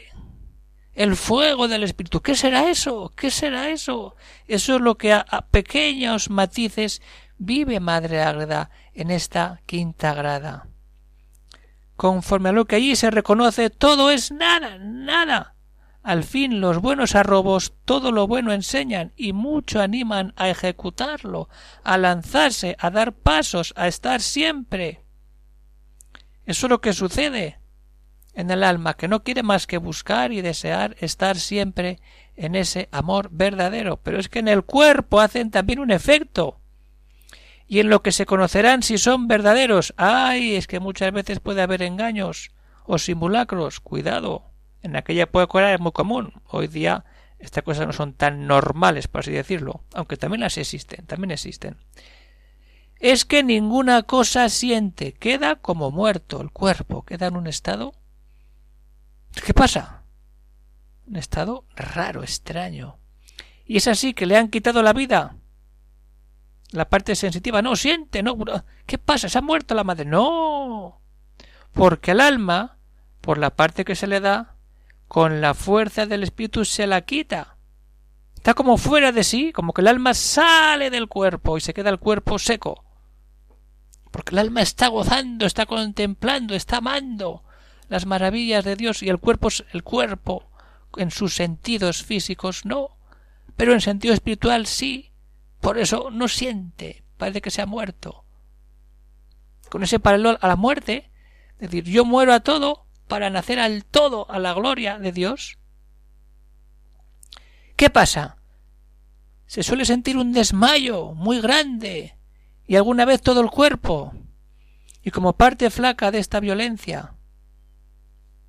el 0.93 1.15
fuego 1.15 1.67
del 1.67 1.83
Espíritu. 1.83 2.21
¿Qué 2.21 2.35
será 2.35 2.69
eso? 2.69 3.11
¿Qué 3.15 3.29
será 3.29 3.69
eso? 3.69 4.15
Eso 4.47 4.75
es 4.75 4.81
lo 4.81 4.95
que 4.95 5.13
a, 5.13 5.25
pequeños 5.51 6.29
matices 6.29 7.01
vive 7.37 7.79
Madre 7.79 8.21
Ágreda 8.21 8.69
en 8.93 9.11
esta 9.11 9.61
quinta 9.65 10.13
grada. 10.13 10.67
Conforme 11.95 12.49
a 12.49 12.53
lo 12.53 12.65
que 12.65 12.77
allí 12.77 12.95
se 12.95 13.11
reconoce, 13.11 13.69
todo 13.69 14.09
es 14.09 14.31
nada, 14.31 14.77
nada. 14.77 15.55
Al 16.03 16.25
fin 16.25 16.59
los 16.59 16.79
buenos 16.79 17.15
arrobos 17.15 17.73
todo 17.85 18.11
lo 18.11 18.27
bueno 18.27 18.51
enseñan 18.51 19.13
y 19.15 19.31
mucho 19.31 19.81
animan 19.81 20.33
a 20.35 20.49
ejecutarlo, 20.49 21.47
a 21.81 21.97
lanzarse, 21.97 22.75
a 22.77 22.89
dar 22.89 23.13
pasos, 23.13 23.73
a 23.77 23.87
estar 23.87 24.19
siempre. 24.19 25.01
Eso 26.45 26.65
es 26.65 26.69
lo 26.69 26.81
que 26.81 26.91
sucede 26.91 27.57
en 28.33 28.51
el 28.51 28.65
alma, 28.65 28.95
que 28.95 29.07
no 29.07 29.23
quiere 29.23 29.43
más 29.43 29.65
que 29.65 29.77
buscar 29.77 30.33
y 30.33 30.41
desear 30.41 30.97
estar 30.99 31.37
siempre 31.37 32.01
en 32.35 32.55
ese 32.55 32.89
amor 32.91 33.29
verdadero. 33.31 33.95
Pero 33.95 34.19
es 34.19 34.27
que 34.27 34.39
en 34.39 34.49
el 34.49 34.63
cuerpo 34.63 35.21
hacen 35.21 35.51
también 35.51 35.79
un 35.79 35.91
efecto. 35.91 36.59
Y 37.65 37.79
en 37.79 37.89
lo 37.89 38.03
que 38.03 38.11
se 38.11 38.25
conocerán 38.25 38.83
si 38.83 38.97
son 38.97 39.29
verdaderos. 39.29 39.93
ay, 39.95 40.55
es 40.55 40.67
que 40.67 40.81
muchas 40.81 41.13
veces 41.13 41.39
puede 41.39 41.61
haber 41.61 41.81
engaños 41.81 42.51
o 42.83 42.97
simulacros. 42.97 43.79
Cuidado 43.79 44.52
en 44.83 44.95
aquella 44.95 45.23
época 45.23 45.59
era 45.59 45.77
muy 45.79 45.91
común. 45.91 46.33
Hoy 46.45 46.67
día 46.67 47.05
estas 47.39 47.63
cosas 47.63 47.87
no 47.87 47.93
son 47.93 48.13
tan 48.13 48.47
normales, 48.47 49.07
por 49.07 49.19
así 49.19 49.31
decirlo, 49.31 49.83
aunque 49.93 50.17
también 50.17 50.41
las 50.41 50.57
existen, 50.57 51.05
también 51.05 51.31
existen. 51.31 51.77
Es 52.99 53.25
que 53.25 53.43
ninguna 53.43 54.03
cosa 54.03 54.47
siente, 54.47 55.13
queda 55.13 55.57
como 55.57 55.91
muerto 55.91 56.39
el 56.39 56.51
cuerpo, 56.51 57.03
queda 57.03 57.27
en 57.27 57.35
un 57.35 57.47
estado. 57.47 57.93
¿Qué 59.45 59.53
pasa? 59.53 60.03
Un 61.05 61.17
estado 61.17 61.65
raro, 61.75 62.23
extraño. 62.23 62.97
Y 63.65 63.77
es 63.77 63.87
así 63.87 64.13
que 64.13 64.25
le 64.25 64.37
han 64.37 64.49
quitado 64.49 64.81
la 64.83 64.93
vida. 64.93 65.35
La 66.71 66.87
parte 66.89 67.15
sensitiva 67.15 67.61
no 67.61 67.75
siente, 67.75 68.23
no. 68.23 68.37
¿Qué 68.85 68.97
pasa? 68.97 69.27
¿Se 69.27 69.37
ha 69.37 69.41
muerto 69.41 69.75
la 69.75 69.83
madre? 69.83 70.05
No. 70.05 71.01
Porque 71.73 72.11
el 72.11 72.21
alma, 72.21 72.77
por 73.19 73.37
la 73.37 73.49
parte 73.49 73.83
que 73.83 73.95
se 73.95 74.07
le 74.07 74.21
da, 74.21 74.52
con 75.13 75.41
la 75.41 75.53
fuerza 75.53 76.07
del 76.07 76.23
espíritu 76.23 76.65
se 76.65 76.87
la 76.87 77.01
quita. 77.01 77.57
Está 78.33 78.55
como 78.55 78.77
fuera 78.77 79.11
de 79.11 79.23
sí, 79.23 79.53
como 79.53 79.71
que 79.71 79.81
el 79.81 79.87
alma 79.87 80.15
sale 80.15 80.89
del 80.89 81.07
cuerpo 81.07 81.55
y 81.55 81.61
se 81.61 81.75
queda 81.75 81.91
el 81.91 81.99
cuerpo 81.99 82.39
seco. 82.39 82.83
Porque 84.09 84.33
el 84.33 84.39
alma 84.39 84.63
está 84.63 84.87
gozando, 84.87 85.45
está 85.45 85.67
contemplando, 85.67 86.55
está 86.55 86.77
amando 86.77 87.43
las 87.89 88.07
maravillas 88.07 88.65
de 88.65 88.75
Dios 88.75 89.03
y 89.03 89.09
el 89.09 89.19
cuerpo 89.19 89.49
el 89.71 89.83
cuerpo 89.83 90.49
en 90.97 91.11
sus 91.11 91.35
sentidos 91.35 92.01
físicos 92.01 92.65
no, 92.65 92.97
pero 93.55 93.73
en 93.73 93.81
sentido 93.81 94.15
espiritual 94.15 94.65
sí. 94.65 95.11
Por 95.61 95.77
eso 95.77 96.09
no 96.09 96.27
siente, 96.27 97.03
parece 97.17 97.41
que 97.41 97.51
se 97.51 97.61
ha 97.61 97.67
muerto. 97.67 98.25
Con 99.69 99.83
ese 99.83 99.99
paralelo 99.99 100.39
a 100.41 100.47
la 100.47 100.55
muerte, 100.55 101.11
decir, 101.59 101.83
yo 101.83 102.03
muero 102.03 102.33
a 102.33 102.39
todo, 102.39 102.87
para 103.07 103.29
nacer 103.29 103.59
al 103.59 103.85
todo 103.85 104.29
a 104.29 104.39
la 104.39 104.53
gloria 104.53 104.99
de 104.99 105.11
Dios? 105.11 105.57
¿Qué 107.75 107.89
pasa? 107.89 108.37
Se 109.45 109.63
suele 109.63 109.85
sentir 109.85 110.17
un 110.17 110.31
desmayo 110.31 111.13
muy 111.13 111.41
grande 111.41 112.17
y 112.65 112.75
alguna 112.75 113.05
vez 113.05 113.21
todo 113.21 113.41
el 113.41 113.49
cuerpo. 113.49 114.13
Y 115.03 115.11
como 115.11 115.33
parte 115.33 115.69
flaca 115.69 116.11
de 116.11 116.19
esta 116.19 116.39
violencia, 116.39 117.15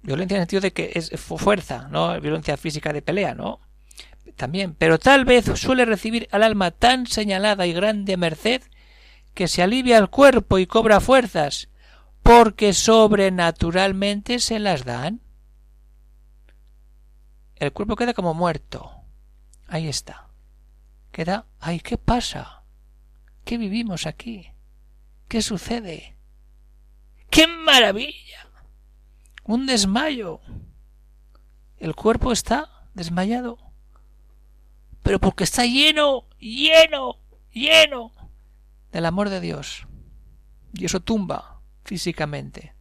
violencia 0.03 0.37
en 0.37 0.43
el 0.43 0.43
sentido 0.45 0.61
de 0.61 0.73
que 0.73 0.93
es 0.95 1.11
fuerza, 1.19 1.89
no 1.91 2.21
violencia 2.21 2.57
física 2.57 2.93
de 2.93 3.03
pelea, 3.03 3.35
¿no? 3.35 3.61
También, 4.37 4.75
pero 4.75 4.99
tal 4.99 5.25
vez 5.25 5.45
suele 5.57 5.85
recibir 5.85 6.29
al 6.31 6.43
alma 6.43 6.71
tan 6.71 7.07
señalada 7.07 7.67
y 7.67 7.73
grande 7.73 8.17
merced 8.17 8.63
que 9.35 9.49
se 9.49 9.63
alivia 9.63 9.99
el 9.99 10.09
cuerpo 10.11 10.59
y 10.59 10.67
cobra 10.67 11.01
fuerzas 11.01 11.69
porque 12.25 12.73
sobrenaturalmente 12.73 14.39
se 14.39 14.59
las 14.59 14.87
dan. 14.87 15.21
El 17.57 17.73
cuerpo 17.75 17.97
queda 17.97 18.15
como 18.15 18.33
muerto. 18.33 18.91
Ahí 19.69 19.89
está. 19.89 20.31
Queda, 21.13 21.47
ay, 21.61 21.81
¿qué 21.81 21.99
pasa? 21.99 22.65
¿Qué 23.45 23.59
vivimos 23.59 24.07
aquí? 24.07 24.51
¿Qué 25.29 25.43
sucede? 25.43 26.17
¡Qué 27.29 27.47
maravilla! 27.47 28.49
Un 29.45 29.67
desmayo. 29.67 30.41
El 31.77 31.95
cuerpo 31.95 32.33
está 32.33 32.89
desmayado. 32.95 33.59
Pero 35.03 35.21
porque 35.21 35.45
está 35.45 35.67
lleno, 35.67 36.25
lleno, 36.39 37.19
lleno 37.53 38.13
del 38.93 39.05
amor 39.05 39.29
de 39.29 39.43
Dios. 39.43 39.87
Y 40.73 40.87
eso 40.87 41.01
tumba 41.01 41.54
físicamente. 41.85 42.75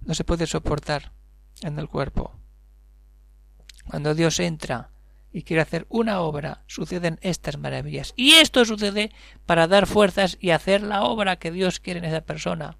No 0.00 0.14
se 0.14 0.24
puede 0.24 0.46
soportar 0.46 1.12
en 1.62 1.78
el 1.78 1.88
cuerpo. 1.88 2.32
Cuando 3.88 4.14
Dios 4.14 4.40
entra 4.40 4.90
y 5.32 5.42
quiere 5.42 5.62
hacer 5.62 5.86
una 5.88 6.20
obra, 6.20 6.64
suceden 6.66 7.18
estas 7.22 7.58
maravillas. 7.58 8.14
Y 8.16 8.32
esto 8.32 8.64
sucede 8.64 9.12
para 9.44 9.68
dar 9.68 9.86
fuerzas 9.86 10.38
y 10.40 10.50
hacer 10.50 10.82
la 10.82 11.04
obra 11.04 11.36
que 11.36 11.50
Dios 11.50 11.78
quiere 11.78 11.98
en 11.98 12.06
esa 12.06 12.22
persona. 12.22 12.78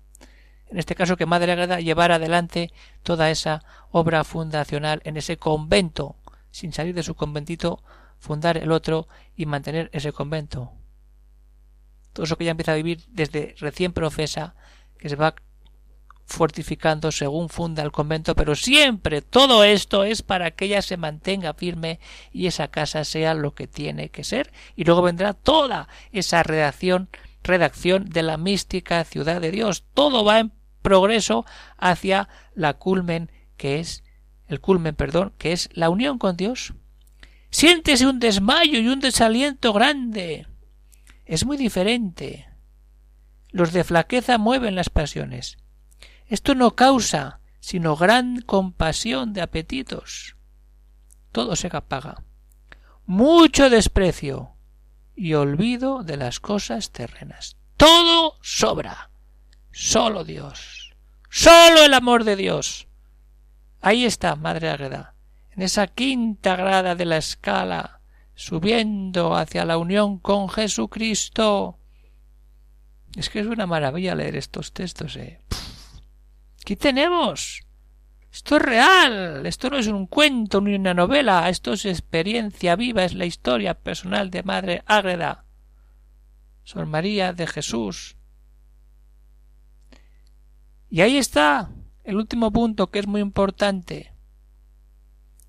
En 0.69 0.79
este 0.79 0.95
caso, 0.97 1.17
que 1.17 1.27
Madre 1.27 1.53
Agrada 1.53 1.81
llevar 1.81 2.11
adelante 2.11 2.73
toda 3.03 3.31
esa 3.31 3.63
obra 3.91 4.25
fundacional 4.25 5.01
en 5.05 5.17
ese 5.17 5.37
convento, 5.37 6.17
sin 6.51 6.73
salir 6.73 6.95
de 6.95 7.05
su 7.05 7.15
conventito, 7.15 7.83
fundar 8.19 8.57
el 8.57 8.73
otro 8.73 9.07
y 9.37 9.47
mantener 9.47 9.91
ese 9.93 10.13
convento. 10.13 10.73
Todo 12.13 12.25
eso 12.25 12.37
que 12.37 12.45
ella 12.45 12.53
empieza 12.53 12.73
a 12.73 12.77
vivir 12.77 13.05
desde 13.09 13.55
recién 13.59 13.93
profesa, 13.93 14.55
que 14.99 15.09
se 15.09 15.17
va 15.17 15.37
fortificando 16.27 17.13
según 17.13 17.49
funda 17.49 17.83
el 17.83 17.93
convento, 17.93 18.35
pero 18.35 18.57
siempre 18.57 19.23
todo 19.23 19.63
esto 19.65 20.05
es 20.05 20.23
para 20.23 20.51
que 20.51 20.67
ella 20.67 20.83
se 20.83 20.97
mantenga 20.97 21.55
firme 21.55 22.01
y 22.33 22.47
esa 22.47 22.69
casa 22.69 23.05
sea 23.05 23.33
lo 23.33 23.55
que 23.55 23.69
tiene 23.69 24.11
que 24.11 24.25
ser. 24.25 24.53
Y 24.75 24.85
luego 24.85 25.03
vendrá 25.03 25.33
toda 25.33 25.89
esa 26.13 26.43
redacción, 26.43 27.09
redacción 27.45 28.07
de 28.07 28.23
la 28.23 28.37
mística 28.37 29.05
ciudad 29.05 29.41
de 29.41 29.53
Dios. 29.53 29.85
Todo 29.95 30.25
va 30.25 30.41
en 30.41 30.53
progreso 30.83 31.47
hacia 31.79 32.29
la 32.55 32.75
culmen 32.75 33.31
que 33.57 33.79
es 33.79 34.03
el 34.49 34.61
culmen, 34.61 34.95
perdón, 34.95 35.33
que 35.39 35.53
es 35.53 35.71
la 35.73 35.91
unión 35.91 36.19
con 36.19 36.37
Dios. 36.37 36.75
Siéntese 37.51 38.07
un 38.07 38.19
desmayo 38.19 38.81
y 38.81 38.89
un 38.89 39.01
desaliento 39.01 39.73
grande. 39.73 40.47
Es 41.25 41.47
muy 41.47 41.57
diferente. 41.57 42.49
Los 43.51 43.73
de 43.73 43.85
flaqueza 43.85 44.39
mueven 44.39 44.75
las 44.75 44.91
pasiones 44.91 45.57
esto 46.29 46.55
no 46.55 46.75
causa 46.75 47.41
sino 47.67 47.97
gran 47.97 48.43
compasión 48.43 49.33
de 49.33 49.43
apetitos. 49.43 50.37
Todo 51.33 51.57
se 51.57 51.69
apaga. 51.73 52.23
Mucho 53.07 53.71
desprecio 53.71 54.53
y 55.17 55.35
olvido 55.35 56.05
de 56.05 56.17
las 56.17 56.39
cosas 56.39 56.93
terrenas. 56.93 57.57
Todo 57.77 58.39
sobra. 58.41 59.11
Solo 59.73 60.23
Dios. 60.23 60.95
Solo 61.29 61.83
el 61.83 61.93
amor 61.93 62.23
de 62.23 62.37
Dios. 62.37 62.87
Ahí 63.81 64.05
está, 64.05 64.37
Madre 64.37 64.71
Ágreda, 64.71 65.17
en 65.51 65.63
esa 65.63 65.89
quinta 65.89 66.55
grada 66.55 66.95
de 66.95 67.05
la 67.05 67.17
escala, 67.17 68.01
subiendo 68.37 69.35
hacia 69.35 69.65
la 69.65 69.77
unión 69.77 70.21
con 70.21 70.49
Jesucristo. 70.49 71.81
Es 73.17 73.29
que 73.29 73.41
es 73.41 73.47
una 73.47 73.67
maravilla 73.67 74.15
leer 74.15 74.37
estos 74.37 74.73
textos, 74.73 75.17
¿eh? 75.17 75.41
¿Qué 76.67 76.75
tenemos? 76.75 77.63
Esto 78.33 78.57
es 78.57 78.63
real, 78.63 79.47
esto 79.47 79.71
no 79.71 79.79
es 79.79 79.87
un 79.87 80.09
cuento 80.09 80.61
ni 80.61 80.75
una 80.75 80.95
novela, 80.95 81.49
esto 81.49 81.75
es 81.75 81.85
experiencia 81.85 82.75
viva, 82.75 83.05
es 83.05 83.15
la 83.15 83.25
historia 83.25 83.75
personal 83.75 84.33
de 84.33 84.43
Madre 84.43 84.83
Ágreda. 84.85 85.45
Sor 86.65 86.87
María 86.87 87.33
de 87.33 87.47
Jesús. 87.47 88.17
Y 90.91 91.03
ahí 91.03 91.19
está 91.19 91.71
el 92.03 92.17
último 92.17 92.51
punto 92.51 92.91
que 92.91 92.99
es 92.99 93.07
muy 93.07 93.21
importante. 93.21 94.13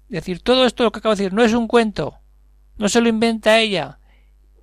Es 0.09 0.17
decir, 0.17 0.43
todo 0.43 0.67
esto 0.67 0.83
lo 0.83 0.91
que 0.91 0.99
acabo 0.99 1.15
de 1.15 1.23
decir 1.23 1.33
no 1.33 1.43
es 1.43 1.53
un 1.53 1.67
cuento, 1.67 2.19
no 2.77 2.89
se 2.89 3.01
lo 3.01 3.09
inventa 3.09 3.57
ella. 3.57 3.97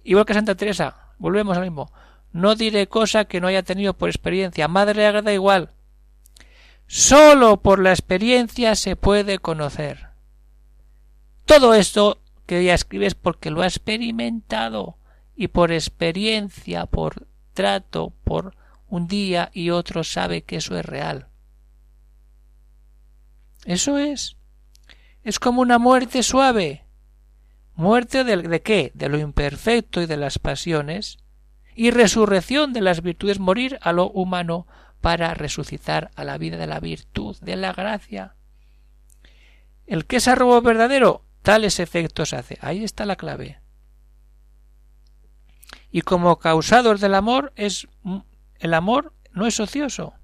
Igual 0.04 0.24
que 0.24 0.34
Santa 0.34 0.54
Teresa, 0.54 1.14
volvemos 1.18 1.56
al 1.56 1.64
mismo. 1.64 1.92
No 2.30 2.54
diré 2.54 2.86
cosa 2.86 3.24
que 3.24 3.40
no 3.40 3.48
haya 3.48 3.64
tenido 3.64 3.94
por 3.94 4.08
experiencia. 4.08 4.68
Madre 4.68 5.04
agrada 5.04 5.32
igual. 5.32 5.73
Solo 6.86 7.60
por 7.62 7.82
la 7.82 7.90
experiencia 7.90 8.74
se 8.74 8.96
puede 8.96 9.38
conocer. 9.38 10.08
Todo 11.44 11.74
esto 11.74 12.20
que 12.46 12.60
ella 12.60 12.74
escribe 12.74 13.06
es 13.06 13.14
porque 13.14 13.50
lo 13.50 13.62
ha 13.62 13.66
experimentado 13.66 14.98
y 15.34 15.48
por 15.48 15.72
experiencia, 15.72 16.86
por 16.86 17.26
trato, 17.52 18.12
por 18.24 18.56
un 18.88 19.08
día 19.08 19.50
y 19.52 19.70
otro 19.70 20.04
sabe 20.04 20.42
que 20.42 20.56
eso 20.56 20.78
es 20.78 20.84
real. 20.84 21.28
Eso 23.64 23.98
es. 23.98 24.36
Es 25.22 25.38
como 25.38 25.62
una 25.62 25.78
muerte 25.78 26.22
suave. 26.22 26.84
Muerte 27.74 28.24
de, 28.24 28.36
de 28.36 28.62
qué? 28.62 28.92
De 28.94 29.08
lo 29.08 29.18
imperfecto 29.18 30.00
y 30.02 30.06
de 30.06 30.16
las 30.16 30.38
pasiones, 30.38 31.18
y 31.74 31.90
resurrección 31.90 32.72
de 32.72 32.82
las 32.82 33.02
virtudes, 33.02 33.40
morir 33.40 33.78
a 33.82 33.92
lo 33.92 34.10
humano 34.10 34.66
para 35.04 35.34
resucitar 35.34 36.10
a 36.16 36.24
la 36.24 36.38
vida 36.38 36.56
de 36.56 36.66
la 36.66 36.80
virtud, 36.80 37.36
de 37.42 37.56
la 37.56 37.74
gracia. 37.74 38.36
El 39.86 40.06
que 40.06 40.16
es 40.16 40.28
arrobo 40.28 40.62
verdadero, 40.62 41.26
tales 41.42 41.78
efectos 41.78 42.32
hace. 42.32 42.56
Ahí 42.62 42.82
está 42.82 43.04
la 43.04 43.16
clave 43.16 43.60
y 45.94 46.02
como 46.02 46.40
causador 46.40 46.98
del 46.98 47.14
amor 47.14 47.52
es 47.54 47.86
el 48.58 48.74
amor 48.74 49.14
no 49.30 49.46
es 49.46 49.60
ocioso 49.60 50.14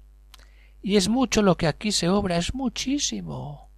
y 0.81 0.97
es 0.97 1.07
mucho 1.07 1.41
lo 1.41 1.55
que 1.55 1.65
aquí 1.65 1.93
se 1.93 2.09
obra 2.09 2.35
es 2.35 2.53
muchísimo 2.53 3.69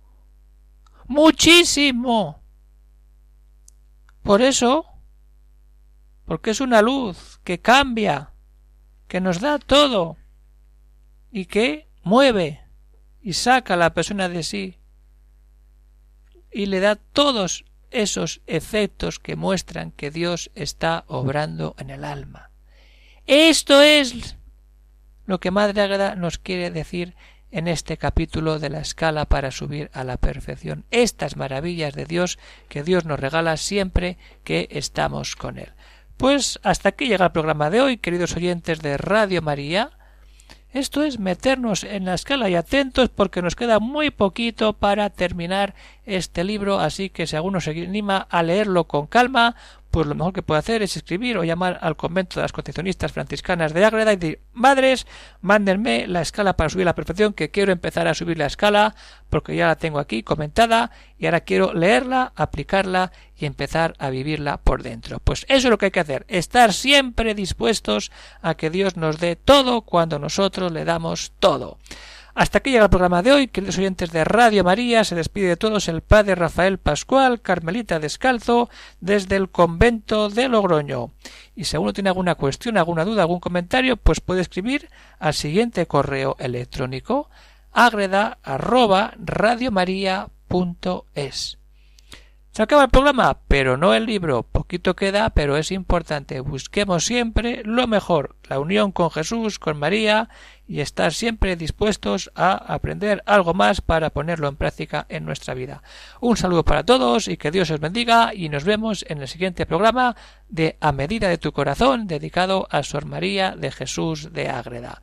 muchísimo 1.05 2.41
por 4.23 4.41
eso 4.41 4.87
porque 6.25 6.49
es 6.49 6.61
una 6.61 6.81
luz 6.81 7.39
que 7.43 7.61
cambia 7.61 8.33
que 9.07 9.21
nos 9.21 9.39
da 9.39 9.59
todo 9.59 10.17
y 11.34 11.46
que 11.46 11.88
mueve 12.04 12.62
y 13.19 13.34
saca 13.34 13.74
a 13.74 13.78
la 13.78 13.93
persona 13.96 14.30
de 14.30 14.43
sí 14.43 14.78
y 16.52 16.67
le 16.67 16.80
da 16.80 16.96
todos 16.96 17.65
esos 17.89 18.41
efectos 18.46 19.19
que 19.19 19.36
muestran 19.36 19.91
que 19.91 20.12
Dios 20.12 20.52
está 20.54 21.04
obrando 21.08 21.76
en 21.80 21.89
el 21.89 22.06
alma. 22.06 22.52
Esto 23.26 23.82
es 23.82 24.38
lo 25.26 25.39
que 25.39 25.50
Madre 25.50 25.82
Ágreda 25.82 26.15
nos 26.15 26.38
quiere 26.38 26.69
decir 26.69 27.15
en 27.50 27.67
este 27.67 27.98
capítulo 27.98 28.60
de 28.60 28.69
la 28.69 28.82
escala 28.82 29.26
para 29.26 29.50
subir 29.50 29.89
a 29.93 30.04
la 30.04 30.17
perfección. 30.17 30.86
Estas 30.91 31.36
maravillas 31.36 31.96
de 31.96 32.06
Dios 32.06 32.38
que 32.69 32.84
Dios 32.84 33.06
nos 33.06 33.19
regala 33.19 33.58
siempre 33.58 34.17
que 34.43 34.67
estamos 34.69 35.36
con 35.36 35.58
Él. 35.58 35.72
Pues 36.17 36.60
hasta 36.62 36.89
aquí 36.89 37.08
llega 37.08 37.26
el 37.26 37.32
programa 37.32 37.72
de 37.72 37.82
hoy, 37.82 37.98
queridos 37.98 38.36
oyentes 38.36 38.82
de 38.82 38.98
Radio 38.98 39.41
María. 39.41 39.98
Esto 40.73 41.03
es 41.03 41.19
meternos 41.19 41.83
en 41.83 42.05
la 42.05 42.15
escala 42.15 42.49
y 42.49 42.55
atentos 42.55 43.09
porque 43.09 43.43
nos 43.43 43.55
queda 43.55 43.79
muy 43.79 44.09
poquito 44.09 44.73
para 44.73 45.12
terminar 45.12 45.75
este 46.07 46.43
libro, 46.43 46.79
así 46.79 47.12
que 47.12 47.27
si 47.27 47.36
alguno 47.36 47.62
se 47.62 47.71
anima 47.83 48.17
a 48.17 48.41
leerlo 48.41 48.86
con 48.86 49.05
calma, 49.05 49.55
pues 49.93 50.08
lo 50.08 50.15
mejor 50.15 50.34
que 50.34 50.41
puede 50.41 50.58
hacer 50.58 50.82
es 50.82 50.97
escribir 50.97 51.38
o 51.38 51.43
llamar 51.43 51.77
al 51.84 51.95
convento 51.95 52.39
de 52.39 52.41
las 52.41 52.51
concepcionistas 52.51 53.12
franciscanas 53.12 53.75
de 53.75 53.86
Ágreda 53.86 54.12
y 54.12 54.15
decir 54.15 54.39
madres, 54.51 55.06
mándenme 55.41 56.08
la 56.08 56.21
escala 56.21 56.58
para 56.58 56.71
subir 56.71 56.86
la 56.86 56.95
perfección, 56.95 57.34
que 57.34 57.51
quiero 57.51 57.71
empezar 57.71 58.08
a 58.08 58.15
subir 58.15 58.39
la 58.39 58.47
escala, 58.47 58.95
porque 59.29 59.56
ya 59.56 59.67
la 59.67 59.75
tengo 59.75 59.99
aquí 59.99 60.23
comentada, 60.23 60.89
y 61.19 61.27
ahora 61.27 61.41
quiero 61.41 61.75
leerla, 61.75 62.34
aplicarla 62.36 63.12
y 63.38 63.45
empezar 63.45 63.93
a 63.99 64.10
vivirla 64.10 64.58
por 64.58 64.82
dentro. 64.82 65.19
Pues 65.19 65.45
eso 65.47 65.67
es 65.67 65.69
lo 65.71 65.77
que 65.77 65.86
hay 65.86 65.91
que 65.91 65.99
hacer, 65.99 66.25
estar 66.27 66.73
siempre 66.73 67.36
dispuestos 67.36 68.12
a 68.41 68.56
que 68.56 68.71
Dios 68.71 68.97
nos 68.97 69.19
dé 69.19 69.36
todo 69.36 69.82
cuando 69.82 70.17
nosotros 70.17 70.71
le 70.71 70.86
damos 70.86 71.34
todo. 71.39 71.77
Hasta 72.36 72.58
aquí 72.58 72.72
llega 72.72 72.86
el 72.86 72.89
programa 72.89 73.22
de 73.22 73.32
hoy, 73.32 73.48
queridos 73.48 73.78
oyentes 73.78 74.12
de 74.12 74.24
Radio 74.24 74.63
María, 74.63 75.04
se 75.04 75.13
despide 75.13 75.50
de 75.50 75.58
todos 75.58 75.88
el 75.88 76.02
padre 76.02 76.34
Rafael 76.34 76.80
Pascual, 76.80 77.41
Carmelita 77.41 78.00
Descalzo, 78.00 78.72
desde 79.00 79.36
el 79.36 79.50
convento 79.50 80.30
de 80.30 80.50
Logroño. 80.50 81.12
Y 81.56 81.65
si 81.65 81.76
alguno 81.76 81.93
tiene 81.93 82.10
alguna 82.10 82.34
cuestión, 82.34 82.78
alguna 82.78 83.06
duda, 83.06 83.22
algún 83.22 83.39
comentario, 83.39 83.98
pues 83.98 84.19
puede 84.19 84.41
escribir 84.41 84.89
al 85.19 85.36
siguiente 85.36 85.86
correo 85.86 86.36
electrónico 86.39 87.30
agreda 87.72 88.39
arroba 88.41 89.13
radiomaria.es. 89.17 91.60
Se 92.54 92.62
acaba 92.62 92.84
el 92.84 92.91
programa, 92.91 93.39
pero 93.48 93.78
no 93.78 93.96
el 93.96 94.06
libro. 94.06 94.43
Poquito 94.43 94.96
queda, 94.96 95.32
pero 95.32 95.58
es 95.58 95.72
importante. 95.72 96.39
Busquemos 96.39 97.04
siempre 97.04 97.63
lo 97.65 97.88
mejor, 97.88 98.36
la 98.43 98.60
unión 98.60 98.91
con 98.91 99.10
Jesús, 99.10 99.58
con 99.58 99.80
María, 99.80 100.30
y 100.67 100.82
estar 100.82 101.13
siempre 101.13 101.56
dispuestos 101.56 102.32
a 102.36 102.54
aprender 102.73 103.21
algo 103.26 103.54
más 103.54 103.82
para 103.82 104.10
ponerlo 104.12 104.47
en 104.47 104.56
práctica 104.56 105.06
en 105.10 105.26
nuestra 105.26 105.54
vida. 105.54 105.84
Un 106.21 106.38
saludo 106.38 106.63
para 106.63 106.84
todos 106.84 107.28
y 107.28 107.38
que 107.38 107.52
Dios 107.52 107.69
os 107.71 107.80
bendiga 107.80 108.34
y 108.34 108.49
nos 108.49 108.63
vemos 108.63 109.06
en 109.08 109.21
el 109.21 109.28
siguiente 109.28 109.65
programa 109.65 110.15
de 110.47 110.78
A 110.80 110.91
medida 110.91 111.28
de 111.28 111.38
tu 111.38 111.52
corazón 111.52 112.08
dedicado 112.08 112.67
a 112.71 112.84
Sor 112.84 113.06
María 113.06 113.56
de 113.56 113.71
Jesús 113.71 114.32
de 114.32 114.49
Ágreda. 114.49 115.02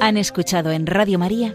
Han 0.00 0.16
escuchado 0.16 0.70
en 0.72 0.86
Radio 0.86 1.18
María 1.18 1.54